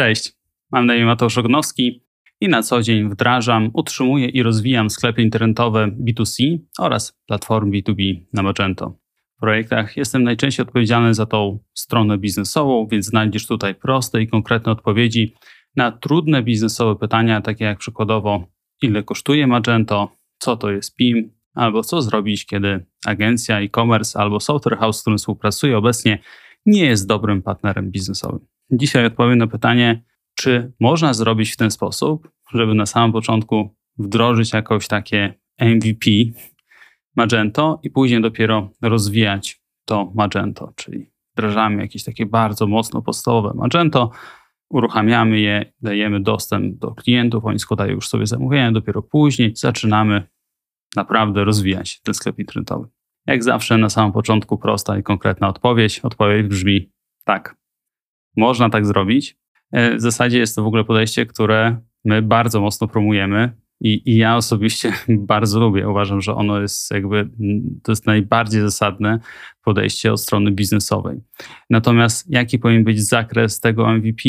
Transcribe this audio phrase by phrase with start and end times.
[0.00, 0.32] Cześć,
[0.72, 2.04] mam na imię Mateusz Ognowski
[2.40, 8.42] i na co dzień wdrażam, utrzymuję i rozwijam sklepy internetowe B2C oraz platformy B2B na
[8.42, 8.98] Magento.
[9.36, 14.72] W projektach jestem najczęściej odpowiedzialny za tą stronę biznesową, więc znajdziesz tutaj proste i konkretne
[14.72, 15.34] odpowiedzi
[15.76, 18.44] na trudne biznesowe pytania, takie jak przykładowo
[18.82, 24.78] ile kosztuje Magento, co to jest PIM, albo co zrobić, kiedy agencja e-commerce albo software
[24.78, 26.18] house, z którym współpracuję obecnie,
[26.66, 28.46] nie jest dobrym partnerem biznesowym.
[28.72, 30.02] Dzisiaj odpowiem na pytanie,
[30.34, 36.10] czy można zrobić w ten sposób, żeby na samym początku wdrożyć jakoś takie MVP
[37.16, 44.10] Magento i później dopiero rozwijać to Magento, czyli wdrażamy jakieś takie bardzo mocno podstawowe Magento,
[44.70, 50.26] uruchamiamy je, dajemy dostęp do klientów, oni składają już sobie zamówienia, dopiero później zaczynamy
[50.96, 52.88] naprawdę rozwijać ten sklep internetowy.
[53.26, 56.00] Jak zawsze na samym początku prosta i konkretna odpowiedź.
[56.00, 56.90] Odpowiedź brzmi
[57.24, 57.59] tak.
[58.36, 59.36] Można tak zrobić.
[59.72, 64.16] E, w zasadzie jest to w ogóle podejście, które my bardzo mocno promujemy i, i
[64.16, 65.88] ja osobiście bardzo lubię.
[65.88, 67.30] Uważam, że ono jest jakby,
[67.82, 69.18] to jest najbardziej zasadne
[69.64, 71.20] podejście od strony biznesowej.
[71.70, 74.22] Natomiast jaki powinien być zakres tego MVP?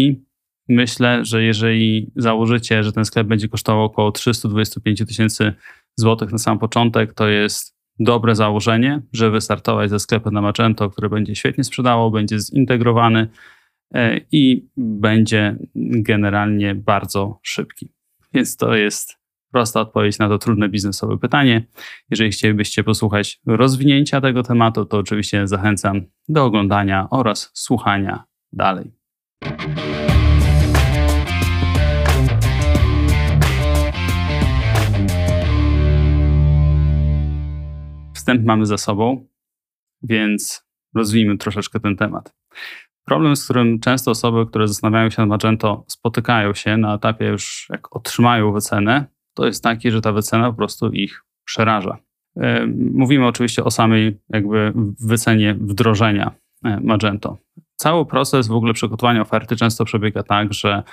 [0.69, 5.53] Myślę, że jeżeli założycie, że ten sklep będzie kosztował około 325 tysięcy
[5.95, 11.09] złotych na sam początek, to jest dobre założenie, żeby wystartować ze sklepem na Magento, który
[11.09, 13.27] będzie świetnie sprzedało, będzie zintegrowany
[14.31, 17.93] i będzie generalnie bardzo szybki.
[18.33, 21.65] Więc to jest prosta odpowiedź na to trudne biznesowe pytanie.
[22.09, 28.91] Jeżeli chcielibyście posłuchać rozwinięcia tego tematu, to oczywiście zachęcam do oglądania oraz słuchania dalej.
[38.13, 39.27] Wstęp mamy za sobą,
[40.03, 42.35] więc rozwijmy troszeczkę ten temat.
[43.05, 47.67] Problem, z którym często osoby, które zastanawiają się nad Magento, spotykają się na etapie już,
[47.69, 51.97] jak otrzymają wycenę, to jest taki, że ta wycena po prostu ich przeraża.
[52.37, 56.31] E, mówimy oczywiście o samej jakby wycenie wdrożenia
[56.65, 57.37] e, Magento.
[57.75, 60.83] Cały proces w ogóle przygotowania oferty często przebiega tak, że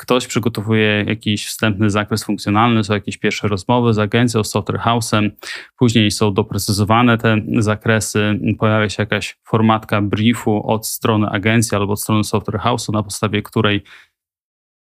[0.00, 5.30] ktoś przygotowuje jakiś wstępny zakres funkcjonalny, są jakieś pierwsze rozmowy z agencją, z software house'em,
[5.78, 12.00] później są doprecyzowane te zakresy, pojawia się jakaś formatka briefu od strony agencji albo od
[12.00, 13.82] strony software house'u, na podstawie której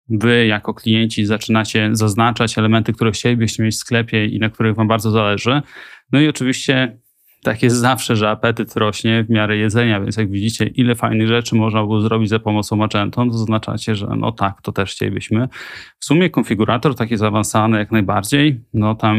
[0.08, 4.88] wy jako klienci zaczynacie zaznaczać elementy, które chcielibyście mieć w sklepie i na których wam
[4.88, 5.62] bardzo zależy.
[6.12, 6.98] No i oczywiście
[7.42, 11.54] tak jest zawsze, że apetyt rośnie w miarę jedzenia, więc jak widzicie, ile fajnych rzeczy
[11.54, 15.48] można było zrobić za pomocą Magento, to zaznaczacie, że no tak, to też chcielibyśmy.
[15.98, 19.18] W sumie konfigurator taki zaawansowany jak najbardziej, no tam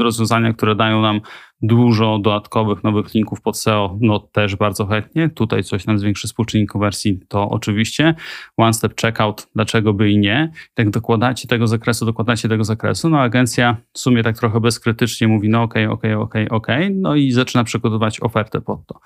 [0.00, 1.20] rozwiązania, które dają nam
[1.62, 5.28] dużo dodatkowych nowych linków pod SEO, no też bardzo chętnie.
[5.28, 8.14] Tutaj coś nam zwiększy współczynnik konwersji, to oczywiście.
[8.56, 10.52] One step checkout, dlaczego by i nie.
[10.78, 15.48] Jak dokładacie tego zakresu, dokładacie tego zakresu, no agencja w sumie tak trochę bezkrytycznie mówi,
[15.48, 19.00] no okej, okay, okej, okay, okej, okay, okej, no i zaczyna przygotować ofertę pod to.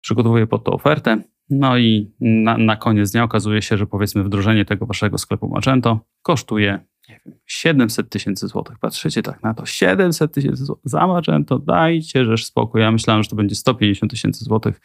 [0.00, 4.64] Przygotowuje pod to ofertę, no i na, na koniec dnia okazuje się, że powiedzmy wdrożenie
[4.64, 6.78] tego waszego sklepu Magento kosztuje
[7.08, 8.78] nie wiem, 700 tysięcy złotych.
[8.78, 12.80] Patrzycie tak na to, 700 tysięcy złotych za Magento, dajcie rzecz spokój.
[12.80, 14.80] Ja myślałem, że to będzie 150 tysięcy złotych.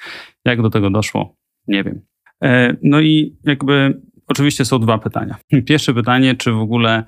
[0.45, 1.35] Jak do tego doszło?
[1.67, 2.01] Nie wiem.
[2.43, 5.35] E, no i jakby oczywiście są dwa pytania.
[5.69, 7.03] Pierwsze pytanie, czy w ogóle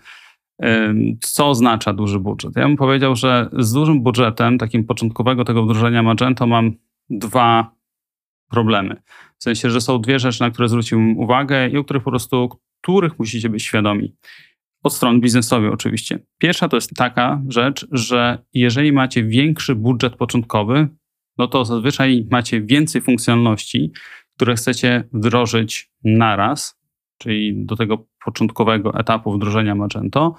[1.22, 2.56] co oznacza duży budżet?
[2.56, 6.72] Ja bym powiedział, że z dużym budżetem, takim początkowego tego wdrożenia Magento mam
[7.10, 7.76] dwa
[8.50, 9.02] problemy.
[9.38, 12.50] W sensie, że są dwie rzeczy, na które zwróciłem uwagę i o których po prostu,
[12.82, 14.16] których musicie być świadomi
[14.84, 16.20] od strony biznesowej oczywiście.
[16.38, 20.88] Pierwsza to jest taka rzecz, że jeżeli macie większy budżet początkowy,
[21.38, 23.92] no to zazwyczaj macie więcej funkcjonalności,
[24.36, 26.80] które chcecie wdrożyć naraz,
[27.18, 30.36] czyli do tego początkowego etapu wdrożenia Magento.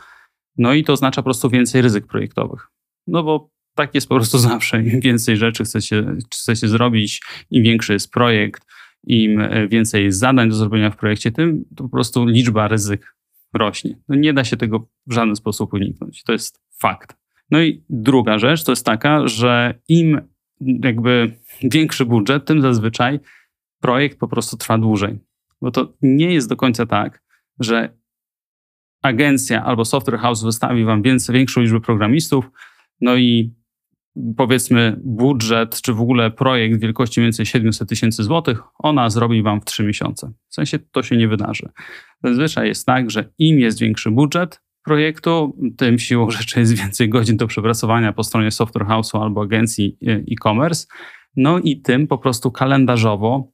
[0.58, 2.68] No i to oznacza po prostu więcej ryzyk projektowych.
[3.06, 4.82] No bo tak jest po prostu zawsze.
[4.82, 8.66] Im więcej rzeczy chcecie, chcecie zrobić, im większy jest projekt,
[9.06, 13.14] im więcej jest zadań do zrobienia w projekcie, tym po prostu liczba ryzyk
[13.54, 13.98] rośnie.
[14.08, 16.22] No nie da się tego w żaden sposób uniknąć.
[16.22, 17.16] To jest fakt.
[17.50, 20.20] No i druga rzecz to jest taka, że im
[20.60, 23.20] jakby większy budżet, tym zazwyczaj
[23.80, 25.18] projekt po prostu trwa dłużej.
[25.60, 27.22] Bo to nie jest do końca tak,
[27.60, 27.96] że
[29.02, 32.50] agencja albo software house wystawi wam więcej, większą liczbę programistów,
[33.00, 33.54] no i
[34.36, 39.60] powiedzmy budżet, czy w ogóle projekt wielkości mniej więcej 700 tysięcy złotych, ona zrobi wam
[39.60, 40.32] w 3 miesiące.
[40.48, 41.68] W sensie to się nie wydarzy.
[42.24, 47.36] Zazwyczaj jest tak, że im jest większy budżet projektu, tym siłą rzeczy jest więcej godzin
[47.36, 50.86] do przepracowania po stronie software house'u albo agencji e-commerce,
[51.36, 53.52] no i tym po prostu kalendarzowo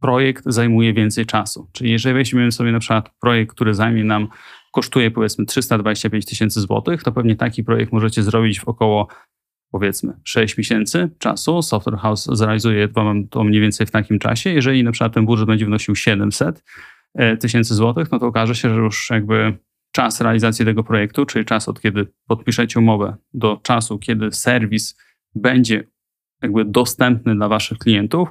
[0.00, 1.70] projekt zajmuje więcej czasu.
[1.72, 4.28] Czyli jeżeli weźmiemy sobie na przykład projekt, który zajmie nam,
[4.72, 9.08] kosztuje powiedzmy 325 tysięcy złotych, to pewnie taki projekt możecie zrobić w około
[9.70, 11.62] powiedzmy 6 miesięcy czasu.
[11.62, 12.88] Software House zrealizuje
[13.30, 14.50] to mniej więcej w takim czasie.
[14.50, 16.64] Jeżeli na przykład ten budżet będzie wynosił 700
[17.14, 19.58] e, tysięcy złotych, no to okaże się, że już jakby
[19.92, 24.96] czas realizacji tego projektu, czyli czas od kiedy podpiszecie umowę do czasu, kiedy serwis
[25.34, 25.84] będzie
[26.42, 28.28] jakby dostępny dla waszych klientów,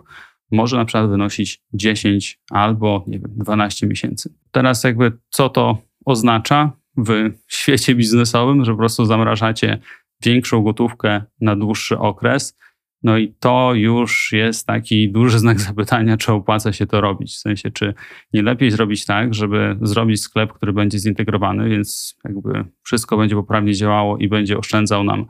[0.51, 4.33] może na przykład wynosić 10 albo nie wiem, 12 miesięcy.
[4.51, 9.79] Teraz jakby co to oznacza w świecie biznesowym, że po prostu zamrażacie
[10.23, 12.57] większą gotówkę na dłuższy okres.
[13.03, 17.33] No i to już jest taki duży znak zapytania, czy opłaca się to robić.
[17.33, 17.94] W sensie, czy
[18.33, 23.73] nie lepiej zrobić tak, żeby zrobić sklep, który będzie zintegrowany, więc jakby wszystko będzie poprawnie
[23.73, 25.25] działało i będzie oszczędzał nam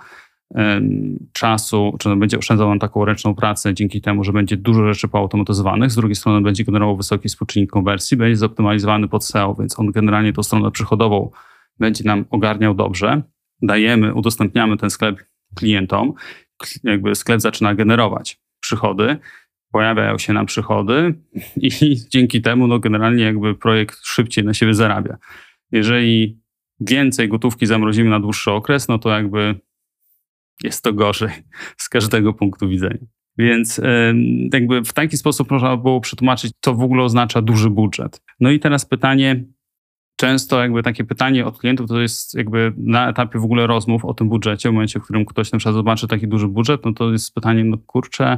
[1.33, 5.91] czasu, czy będzie oszczędzał nam taką ręczną pracę dzięki temu, że będzie dużo rzeczy poautomatyzowanych.
[5.91, 10.33] Z drugiej strony będzie generował wysoki współczynnik konwersji, będzie zoptymalizowany pod SEO, więc on generalnie
[10.33, 11.31] tą stronę przychodową
[11.79, 13.21] będzie nam ogarniał dobrze.
[13.61, 15.25] Dajemy, udostępniamy ten sklep
[15.55, 16.13] klientom,
[16.83, 19.17] jakby sklep zaczyna generować przychody,
[19.71, 21.13] pojawiają się nam przychody
[21.57, 25.17] i dzięki temu no generalnie jakby projekt szybciej na siebie zarabia.
[25.71, 26.39] Jeżeli
[26.79, 29.59] więcej gotówki zamrozimy na dłuższy okres, no to jakby
[30.63, 31.29] jest to gorzej
[31.83, 33.05] z każdego punktu widzenia.
[33.37, 33.81] Więc
[34.53, 38.21] jakby w taki sposób można było przetłumaczyć, co w ogóle oznacza duży budżet.
[38.39, 39.43] No i teraz pytanie,
[40.15, 44.13] często jakby takie pytanie od klientów to jest jakby na etapie w ogóle rozmów o
[44.13, 47.11] tym budżecie, w momencie, w którym ktoś na przykład zobaczy taki duży budżet, no to
[47.11, 48.37] jest pytanie, no kurczę,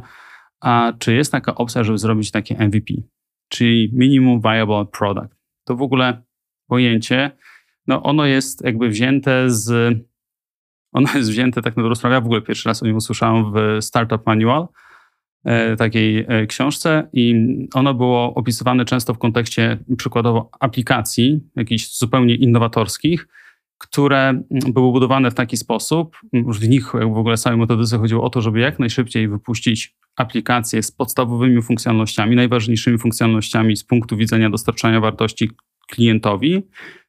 [0.62, 2.94] a czy jest taka opcja, żeby zrobić takie MVP,
[3.50, 5.36] czyli Minimum Viable Product?
[5.64, 6.24] To w ogóle
[6.68, 7.32] pojęcie,
[7.88, 9.98] no ono jest jakby wzięte z
[10.94, 12.16] ono jest wzięte tak na dobrą sprawę.
[12.16, 14.68] Ja w ogóle pierwszy raz o nim usłyszałem w Startup Manual,
[15.78, 17.36] takiej e, książce i
[17.74, 23.28] ono było opisywane często w kontekście przykładowo aplikacji jakichś zupełnie innowatorskich,
[23.78, 28.42] które były budowane w taki sposób, w nich w ogóle samej metodyce chodziło o to,
[28.42, 35.52] żeby jak najszybciej wypuścić aplikacje z podstawowymi funkcjonalnościami, najważniejszymi funkcjonalnościami z punktu widzenia dostarczania wartości
[35.88, 36.64] klientowi,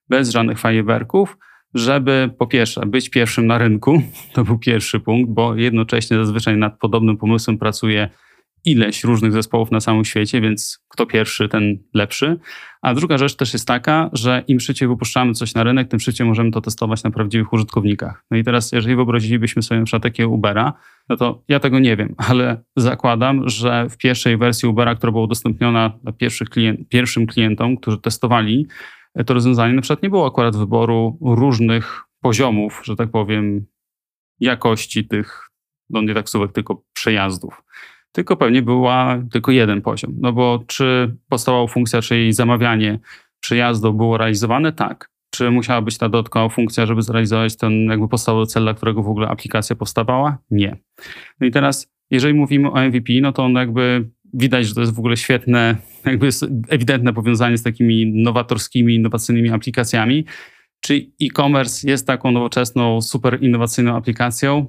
[0.08, 1.36] bez żadnych fajerwerków,
[1.74, 4.02] żeby po pierwsze być pierwszym na rynku,
[4.34, 8.08] to był pierwszy punkt, bo jednocześnie zazwyczaj nad podobnym pomysłem pracuje
[8.70, 12.38] ileś różnych zespołów na całym świecie, więc kto pierwszy, ten lepszy.
[12.82, 16.26] A druga rzecz też jest taka, że im szybciej wypuszczamy coś na rynek, tym szybciej
[16.26, 18.24] możemy to testować na prawdziwych użytkownikach.
[18.30, 20.72] No i teraz, jeżeli wyobrazilibyśmy sobie przykład takiego Ubera,
[21.08, 25.24] no to ja tego nie wiem, ale zakładam, że w pierwszej wersji Ubera, która była
[25.24, 25.98] udostępniona
[26.50, 28.66] klient, pierwszym klientom, którzy testowali,
[29.26, 33.66] to rozwiązanie na przykład nie było akurat wyboru różnych poziomów, że tak powiem,
[34.40, 35.48] jakości tych,
[35.90, 37.62] no nie taksówek, tylko przejazdów.
[38.12, 40.14] Tylko pewnie była tylko jeden poziom.
[40.20, 42.98] No bo czy podstawowa funkcja, czyli zamawianie
[43.40, 44.72] przejazdu było realizowane?
[44.72, 45.10] Tak.
[45.30, 49.08] Czy musiała być ta dodatkowa funkcja, żeby zrealizować ten jakby podstawowy cel, dla którego w
[49.08, 50.38] ogóle aplikacja powstawała?
[50.50, 50.76] Nie.
[51.40, 54.94] No i teraz, jeżeli mówimy o MVP, no to on jakby widać, że to jest
[54.94, 56.28] w ogóle świetne, jakby
[56.68, 60.24] ewidentne powiązanie z takimi nowatorskimi, innowacyjnymi aplikacjami.
[60.80, 64.66] Czy e-commerce jest taką nowoczesną, super innowacyjną aplikacją?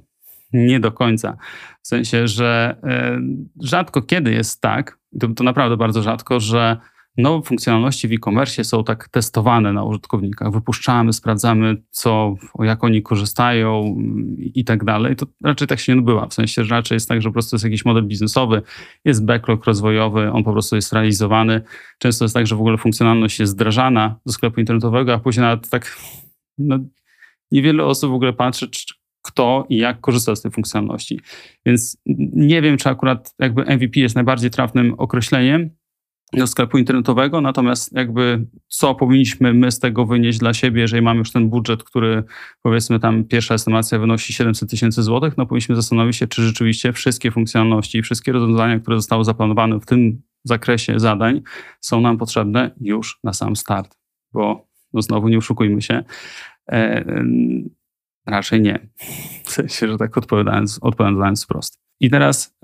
[0.54, 1.38] Nie do końca.
[1.81, 3.22] W sensie, że e,
[3.63, 6.78] rzadko kiedy jest tak, to, to naprawdę bardzo rzadko, że
[7.18, 10.51] nowe funkcjonalności w e-commerce są tak testowane na użytkownikach.
[10.51, 13.98] Wypuszczamy, sprawdzamy, co, jak oni korzystają
[14.38, 15.15] i tak dalej.
[15.15, 16.27] To raczej tak się nie odbywa.
[16.27, 18.62] W sensie, że raczej jest tak, że po prostu jest jakiś model biznesowy,
[19.06, 21.62] jest backlog rozwojowy, on po prostu jest realizowany.
[21.98, 25.70] Często jest tak, że w ogóle funkcjonalność jest wdrażana do sklepu internetowego, a później nawet
[25.70, 25.98] tak
[26.58, 26.79] no,
[27.51, 28.70] niewiele osób w ogóle patrzy,
[29.22, 31.20] kto i jak korzysta z tej funkcjonalności.
[31.66, 31.98] Więc
[32.36, 35.70] nie wiem, czy akurat jakby MVP jest najbardziej trafnym określeniem,
[36.34, 41.18] do sklepu internetowego, natomiast jakby co powinniśmy my z tego wynieść dla siebie, jeżeli mamy
[41.18, 42.24] już ten budżet, który
[42.62, 47.32] powiedzmy tam pierwsza estymacja wynosi 700 tysięcy złotych, no powinniśmy zastanowić się, czy rzeczywiście wszystkie
[47.32, 51.42] funkcjonalności i wszystkie rozwiązania, które zostały zaplanowane w tym zakresie zadań
[51.82, 53.98] są nam potrzebne już na sam start,
[54.34, 56.04] bo no znowu nie oszukujmy się,
[56.72, 57.24] e,
[58.29, 58.89] raczej nie.
[59.43, 61.79] W sensie, że tak odpowiadając, odpowiadając wprost.
[62.00, 62.57] I teraz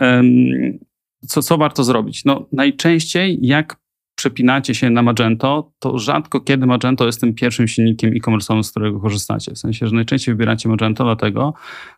[1.28, 2.26] co, co warto zrobić?
[2.26, 3.78] No, najczęściej jak
[4.18, 9.00] przepinacie się na Magento, to rzadko kiedy Magento jest tym pierwszym silnikiem e-commerce'owym, z którego
[9.00, 9.52] korzystacie.
[9.52, 11.54] W sensie, że najczęściej wybieracie Magento dlatego,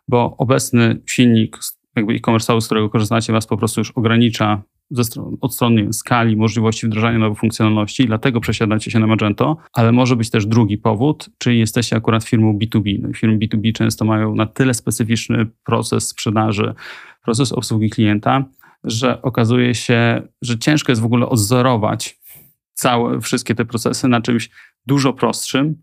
[0.08, 1.58] bo obecny silnik
[1.96, 4.62] jakby e-commerce'owy, z którego korzystacie, was po prostu już ogranicza
[4.96, 10.16] stron, od strony skali, możliwości wdrażania nowych funkcjonalności, dlatego przesiadacie się na Magento, ale może
[10.16, 12.98] być też drugi powód, czyli jesteście akurat firmą B2B.
[13.02, 16.74] No firmy B2B często mają na tyle specyficzny proces sprzedaży,
[17.24, 18.44] proces obsługi klienta,
[18.84, 22.20] że okazuje się, że ciężko jest w ogóle odzorować
[22.74, 24.50] całe, wszystkie te procesy na czymś
[24.86, 25.82] dużo prostszym,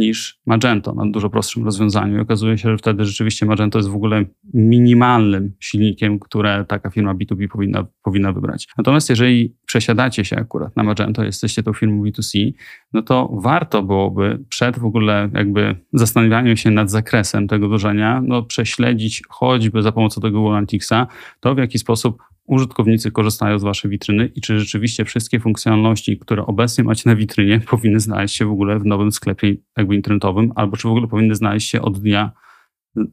[0.00, 2.16] niż Magento na dużo prostszym rozwiązaniu.
[2.18, 7.14] I okazuje się, że wtedy rzeczywiście Magento jest w ogóle minimalnym silnikiem, które taka firma
[7.14, 8.68] B2B powinna, powinna wybrać.
[8.78, 12.52] Natomiast jeżeli przesiadacie się akurat na Magento, jesteście tą firmą B2C,
[12.92, 18.42] no to warto byłoby przed w ogóle jakby zastanawianiem się nad zakresem tego wdrożenia, no
[18.42, 21.06] prześledzić choćby za pomocą tego Analyticsa
[21.40, 26.46] to, w jaki sposób użytkownicy korzystają z waszej witryny i czy rzeczywiście wszystkie funkcjonalności, które
[26.46, 30.76] obecnie macie na witrynie, powinny znaleźć się w ogóle w nowym sklepie jakby internetowym, albo
[30.76, 32.32] czy w ogóle powinny znaleźć się od dnia,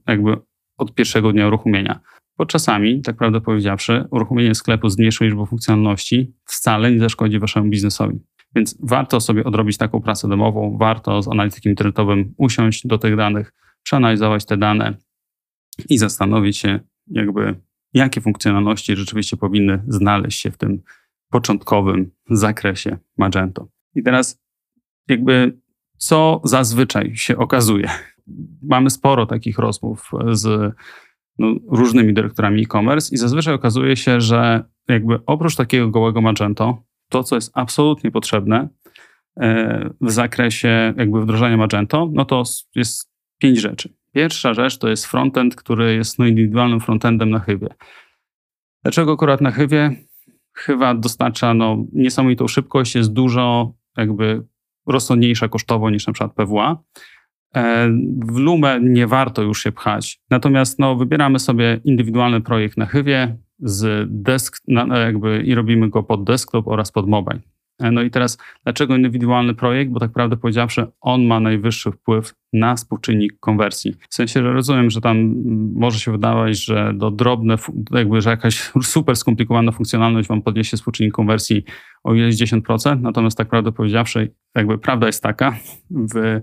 [0.08, 0.38] jakby
[0.78, 2.00] od pierwszego dnia uruchomienia.
[2.38, 7.70] Bo czasami, tak prawdę powiedziawszy, uruchomienie sklepu z mniejszą liczbą funkcjonalności wcale nie zaszkodzi waszemu
[7.70, 8.20] biznesowi.
[8.56, 13.54] Więc warto sobie odrobić taką pracę domową, warto z analitykiem internetowym usiąść do tych danych,
[13.84, 14.98] przeanalizować te dane
[15.90, 17.56] i zastanowić się, jakby
[17.98, 20.82] jakie funkcjonalności rzeczywiście powinny znaleźć się w tym
[21.30, 23.68] początkowym zakresie Magento.
[23.96, 24.42] I teraz
[25.08, 25.60] jakby
[25.98, 27.90] co zazwyczaj się okazuje.
[28.62, 30.76] Mamy sporo takich rozmów z
[31.40, 37.24] no, różnymi dyrektorami e-commerce i zazwyczaj okazuje się, że jakby oprócz takiego gołego Magento, to
[37.24, 38.70] co jest absolutnie potrzebne
[39.40, 42.44] e, w zakresie jakby wdrożenia Magento, no to
[42.76, 43.97] jest pięć rzeczy.
[44.18, 47.68] Pierwsza rzecz to jest frontend, który jest no, indywidualnym frontendem na Chybie.
[48.84, 49.96] Dlaczego akurat na Chywie?
[50.54, 54.44] Chyba dostarcza no, niesamowitą szybkość, jest dużo jakby
[54.88, 56.78] rozsądniejsza kosztowo niż na przykład PWA.
[57.56, 57.90] E,
[58.26, 60.20] w Lume nie warto już się pchać.
[60.30, 64.58] Natomiast no, wybieramy sobie indywidualny projekt na Chywie z desk,
[65.06, 67.40] jakby, i robimy go pod desktop oraz pod mobile.
[67.80, 69.92] E, no i teraz, dlaczego indywidualny projekt?
[69.92, 73.94] Bo tak prawdę powiedziawszy, on ma najwyższy wpływ na współczynnik konwersji.
[74.10, 75.34] W sensie, że rozumiem, że tam
[75.76, 77.56] może się wydawać, że do drobne,
[77.92, 81.64] jakby, że jakaś super skomplikowana funkcjonalność wam podniesie współczynnik konwersji
[82.04, 85.56] o ileś 10%, natomiast tak prawdę powiedziawszy, jakby prawda jest taka,
[85.92, 86.42] w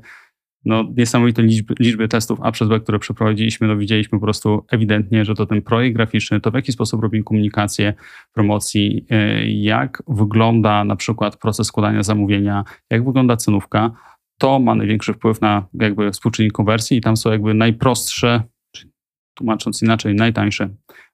[0.64, 5.24] no, niesamowite liczby, liczby testów A przez B, które przeprowadziliśmy, no, widzieliśmy po prostu ewidentnie,
[5.24, 7.94] że to ten projekt graficzny, to w jaki sposób robimy komunikację,
[8.32, 13.90] promocji, e, jak wygląda na przykład proces składania zamówienia, jak wygląda cenówka,
[14.38, 18.42] to ma największy wpływ na jakby współczynnik konwersji i tam są jakby najprostsze,
[19.34, 20.68] tłumacząc inaczej, najtańsze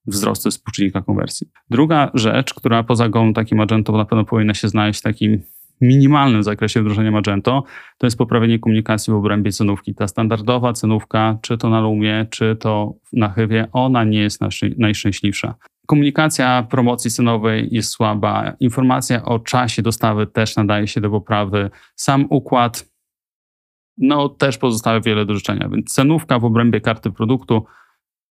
[0.07, 1.47] wzrosty współczynnika konwersji.
[1.71, 5.42] Druga rzecz, która poza gołą takim Magento na pewno powinna się znaleźć w takim
[5.80, 7.64] minimalnym zakresie wdrożenia Magento,
[7.99, 9.94] to jest poprawienie komunikacji w obrębie cenówki.
[9.94, 14.40] Ta standardowa cenówka, czy to na Lumie, czy to na Chywie, ona nie jest
[14.78, 15.54] najszczęśliwsza.
[15.87, 21.70] Komunikacja promocji cenowej jest słaba, informacja o czasie dostawy też nadaje się do poprawy.
[21.96, 22.90] Sam układ
[23.99, 27.64] no, też pozostawia wiele do życzenia, więc cenówka w obrębie karty produktu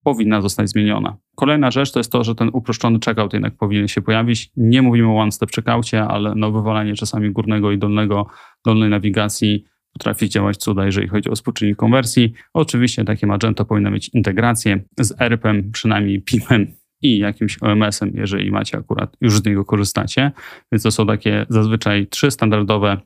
[0.06, 1.18] powinna zostać zmieniona.
[1.36, 4.52] Kolejna rzecz to jest to, że ten uproszczony checkout jednak powinien się pojawić.
[4.58, 8.28] Nie mówimy o one-step checkoutie, ale no wywalanie czasami górnego i dolnego,
[8.66, 12.34] dolnej nawigacji potrafi działać cuda, jeżeli chodzi o współczynnik konwersji.
[12.54, 16.68] Oczywiście takie Magento powinno mieć integrację z ERP-em, przynajmniej PIM-em
[17.02, 20.32] i jakimś OMS-em, jeżeli macie akurat, już z niego korzystacie.
[20.72, 22.98] Więc to są takie zazwyczaj trzy standardowe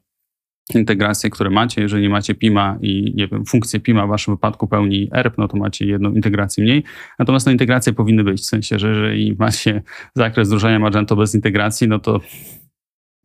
[0.76, 1.82] integracje, które macie.
[1.82, 5.58] Jeżeli macie PIMA i nie wiem, funkcję PIMA w waszym wypadku pełni ERP, no to
[5.58, 6.84] macie jedną integrację mniej.
[7.20, 9.82] Natomiast te integracje powinny być, w sensie, że jeżeli macie
[10.16, 12.20] zakres wdrożenia Magento bez integracji, no to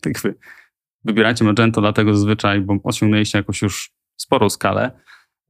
[0.00, 0.34] tak wy
[1.04, 4.90] wybieracie Magento dlatego zazwyczaj, bo osiągnęliście jakąś już sporą skalę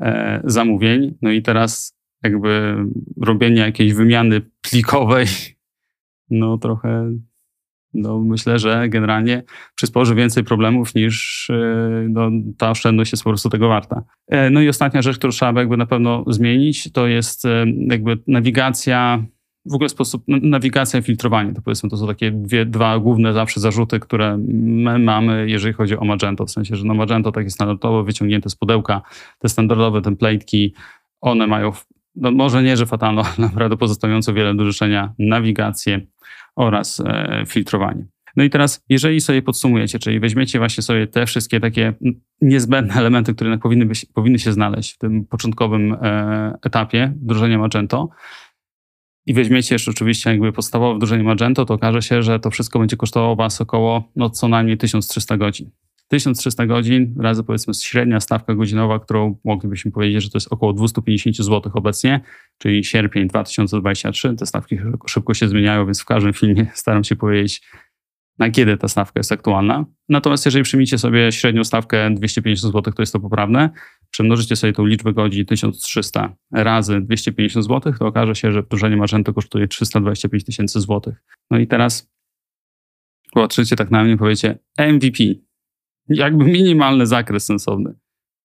[0.00, 2.76] e, zamówień, no i teraz jakby
[3.20, 5.26] robienie jakiejś wymiany plikowej,
[6.30, 7.12] no trochę
[7.94, 9.42] no myślę, że generalnie
[9.74, 14.02] przysporzy więcej problemów niż e, no, ta oszczędność jest po prostu tego warta.
[14.28, 18.18] E, no i ostatnia rzecz, którą trzeba jakby na pewno zmienić, to jest e, jakby
[18.26, 19.24] nawigacja,
[19.66, 21.52] w ogóle sposób, nawigacja i filtrowanie.
[21.54, 25.96] To powiedzmy, to są takie dwie, dwa główne zawsze zarzuty, które my mamy, jeżeli chodzi
[25.96, 26.46] o Magento.
[26.46, 29.02] W sensie, że no Magento takie standardowo wyciągnięte z pudełka,
[29.38, 30.70] te standardowe template'ki,
[31.20, 31.72] one mają,
[32.16, 36.06] no może nie, że fatalną, ale naprawdę pozostawiająco wiele do życzenia nawigację,
[36.56, 38.06] oraz e, filtrowanie.
[38.37, 41.94] No i teraz, jeżeli sobie podsumujecie, czyli weźmiecie właśnie sobie te wszystkie takie
[42.40, 48.08] niezbędne elementy, które powinny, być, powinny się znaleźć w tym początkowym e, etapie wdrożenia Magento,
[49.26, 52.96] i weźmiecie jeszcze oczywiście jakby podstawowe wdrożenie Magento, to okaże się, że to wszystko będzie
[52.96, 55.70] kosztowało Was około no, co najmniej 1300 godzin.
[56.08, 61.37] 1300 godzin razy powiedzmy średnia stawka godzinowa, którą moglibyśmy powiedzieć, że to jest około 250
[61.37, 62.20] zł obecnie,
[62.58, 64.34] czyli sierpień 2023.
[64.34, 67.62] Te stawki szybko się zmieniają, więc w każdym filmie staram się powiedzieć,
[68.38, 69.84] na kiedy ta stawka jest aktualna.
[70.08, 73.70] Natomiast jeżeli przyjmiecie sobie średnią stawkę 250 zł, to jest to poprawne.
[74.11, 79.34] przemnożycie sobie tą liczbę godzin 1300 razy 250 zł, to okaże się, że wdrożenie Magento
[79.34, 81.23] kosztuje 325 tysięcy złotych.
[81.50, 82.12] No i teraz
[83.32, 85.25] patrzycie tak na mnie i powiecie MVP.
[86.08, 87.94] Jakby minimalny zakres sensowny.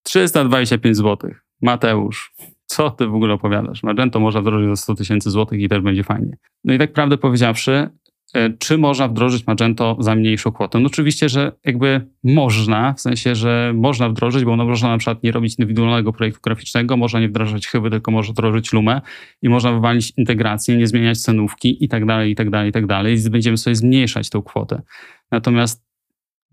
[0.04, 1.32] 325 zł.
[1.62, 2.34] Mateusz,
[2.66, 3.84] co ty w ogóle opowiadasz?
[3.84, 6.38] Magento można wdrożyć za 100 tysięcy złotych i też będzie fajnie.
[6.64, 7.90] No i tak prawdę powiedziawszy,
[8.34, 10.80] E, czy można wdrożyć Magento za mniejszą kwotę?
[10.80, 15.24] No oczywiście, że jakby można, w sensie, że można wdrożyć, bo ono można na przykład
[15.24, 19.02] nie robić indywidualnego projektu graficznego, można nie wdrażać chyby, tylko może wdrożyć Lumę
[19.42, 22.86] i można wywalić integrację, nie zmieniać cenówki i tak dalej, i tak dalej, i tak
[22.86, 23.18] dalej.
[23.28, 24.82] I będziemy sobie zmniejszać tą kwotę.
[25.32, 25.89] Natomiast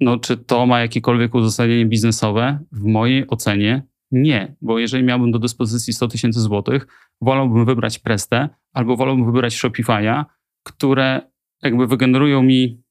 [0.00, 2.58] no, czy to ma jakiekolwiek uzasadnienie biznesowe?
[2.72, 6.86] W mojej ocenie nie, bo jeżeli miałbym do dyspozycji 100 tysięcy złotych,
[7.20, 10.24] wolałbym wybrać Prestę albo wolałbym wybrać Shopify'a,
[10.62, 11.20] które
[11.62, 12.82] jakby wygenerują mi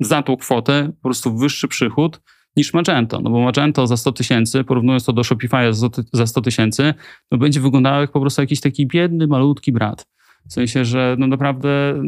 [0.00, 2.20] za tą kwotę po prostu wyższy przychód
[2.56, 3.20] niż Magento.
[3.20, 6.94] No bo Magento za 100 tysięcy, porównując to do Shopify'a za 100 tysięcy,
[7.30, 10.06] no będzie wyglądało jak po prostu jakiś taki biedny, malutki brat.
[10.48, 12.02] W sensie, że no naprawdę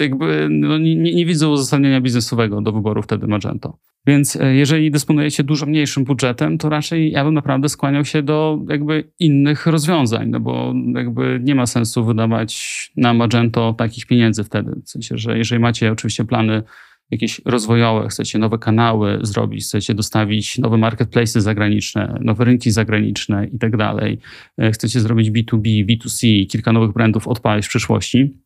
[0.00, 3.78] jakby no nie, nie widzę uzasadnienia biznesowego do wyboru wtedy Magento.
[4.06, 8.58] Więc e, jeżeli dysponujecie dużo mniejszym budżetem, to raczej ja bym naprawdę skłaniał się do
[8.68, 14.80] jakby innych rozwiązań, no bo jakby nie ma sensu wydawać na Magento takich pieniędzy wtedy.
[14.84, 16.62] W sensie, że jeżeli macie oczywiście plany
[17.10, 23.58] jakieś rozwojowe, chcecie nowe kanały zrobić, chcecie dostawić nowe marketplace zagraniczne, nowe rynki zagraniczne i
[23.58, 24.18] tak dalej,
[24.58, 28.43] e, chcecie zrobić B2B, B2C, kilka nowych brandów odpalić w przyszłości,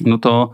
[0.00, 0.50] no to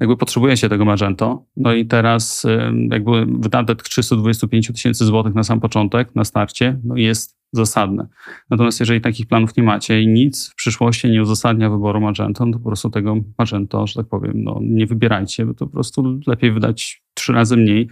[0.00, 1.46] jakby potrzebuje się tego Magento.
[1.56, 2.46] No i teraz
[2.90, 8.08] jakby wydatek 325 tysięcy złotych na sam początek, na starcie, no jest zasadne.
[8.50, 12.52] Natomiast jeżeli takich planów nie macie i nic w przyszłości nie uzasadnia wyboru Magento, no
[12.52, 16.20] to po prostu tego Magento, że tak powiem, no nie wybierajcie, bo to po prostu
[16.26, 17.88] lepiej wydać trzy razy mniej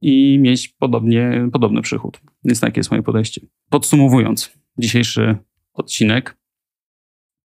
[0.00, 2.20] i mieć podobnie, podobny przychód.
[2.44, 3.40] Więc takie jest moje podejście.
[3.70, 5.36] Podsumowując dzisiejszy
[5.74, 6.36] odcinek,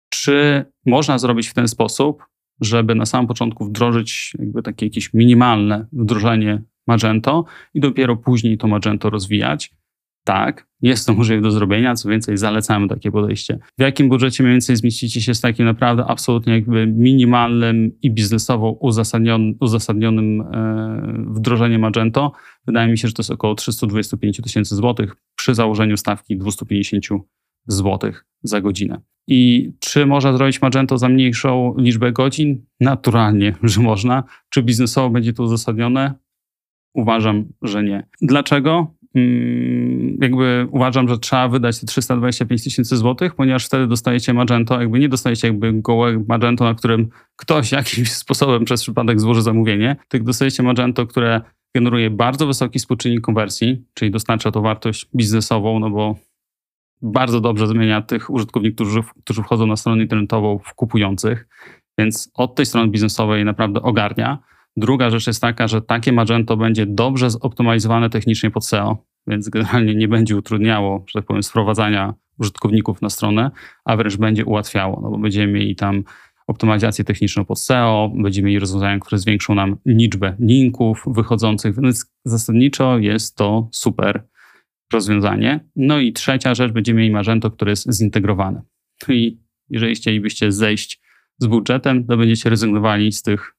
[0.08, 2.22] czy można zrobić w ten sposób,
[2.60, 7.44] żeby na samym początku wdrożyć jakby takie jakieś minimalne wdrożenie Magento
[7.75, 9.70] i dopiero później to Magento rozwijać.
[10.25, 13.59] Tak, jest to możliwe do zrobienia, co więcej, zalecamy takie podejście.
[13.78, 18.70] W jakim budżecie mniej więcej zmieścicie się z takim naprawdę absolutnie jakby minimalnym i biznesowo
[19.61, 22.33] uzasadnionym, e, wdrożeniem Magento?
[22.66, 27.07] Wydaje mi się, że to jest około 325 tysięcy złotych przy założeniu stawki 250
[27.66, 29.00] złotych za godzinę.
[29.29, 32.66] I czy można zrobić Magento za mniejszą liczbę godzin?
[32.81, 34.24] Naturalnie, że można.
[34.50, 36.14] Czy biznesowo będzie to uzasadnione?
[36.94, 38.07] Uważam, że nie.
[38.22, 38.96] Dlaczego?
[39.12, 44.98] Hmm, jakby uważam, że trzeba wydać te 325 tysięcy złotych, ponieważ wtedy dostajecie Magento, jakby
[44.98, 50.26] nie dostajecie jakby gołe Magento, na którym ktoś jakimś sposobem przez przypadek złoży zamówienie, tylko
[50.26, 51.40] dostajecie Magento, które
[51.74, 56.16] generuje bardzo wysoki współczynnik konwersji, czyli dostarcza to wartość biznesową, no bo
[57.02, 61.48] bardzo dobrze zmienia tych użytkowników, którzy, którzy wchodzą na stronę internetową w kupujących,
[61.98, 64.38] więc od tej strony biznesowej naprawdę ogarnia.
[64.76, 69.94] Druga rzecz jest taka, że takie Magento będzie dobrze zoptymalizowane technicznie pod SEO, więc generalnie
[69.94, 73.50] nie będzie utrudniało, że tak powiem, sprowadzania użytkowników na stronę,
[73.85, 76.04] a wręcz będzie ułatwiało, no bo będziemy mieli tam
[76.46, 82.98] optymalizację techniczną pod SEO, będziemy mieli rozwiązania, które zwiększą nam liczbę linków wychodzących, więc zasadniczo
[82.98, 84.24] jest to super
[84.92, 85.68] rozwiązanie.
[85.77, 88.62] No i trzecia rzecz, będziemy mieli Magento, które jest zintegrowane.
[89.09, 91.01] I jeżeli chcielibyście zejść
[91.38, 93.55] z budżetem, to będziecie rezygnowali z tych,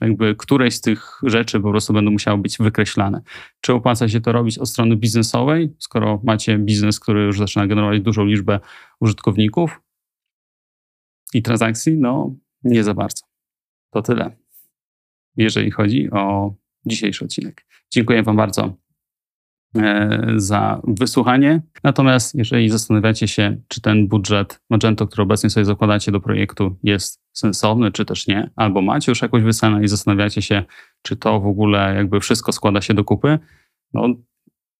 [0.00, 3.22] jakby któreś z tych rzeczy po prostu będą musiały być wykreślane.
[3.60, 8.00] Czy opłaca się to robić od strony biznesowej, skoro macie biznes, który już zaczyna generować
[8.00, 8.60] dużą liczbę
[9.00, 9.80] użytkowników
[11.34, 11.96] i transakcji?
[11.98, 13.26] No, nie za bardzo.
[13.90, 14.36] To tyle,
[15.36, 16.54] jeżeli chodzi o
[16.86, 17.66] dzisiejszy odcinek.
[17.90, 18.87] Dziękuję Wam bardzo
[20.36, 21.62] za wysłuchanie.
[21.84, 27.20] Natomiast jeżeli zastanawiacie się, czy ten budżet Magento, który obecnie sobie zakładacie do projektu jest
[27.32, 30.64] sensowny, czy też nie, albo macie już jakąś wycenę i zastanawiacie się,
[31.02, 33.38] czy to w ogóle jakby wszystko składa się do kupy,
[33.94, 34.08] no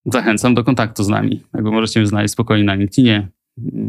[0.04, 1.44] zachęcam do kontaktu z nami.
[1.54, 3.28] Jakby możecie mnie znaleźć spokojnie na LinkedInie.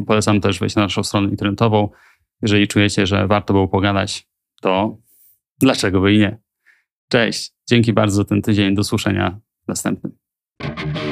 [0.07, 1.89] Polecam też wejść na naszą stronę internetową.
[2.41, 4.27] Jeżeli czujecie, że warto było pogadać,
[4.61, 4.97] to
[5.59, 6.37] dlaczego by i nie?
[7.09, 7.51] Cześć.
[7.69, 8.75] Dzięki bardzo za ten tydzień.
[8.75, 10.28] Do słyszenia następnym.
[10.61, 11.08] Thank you.